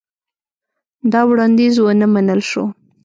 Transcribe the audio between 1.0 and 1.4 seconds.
دا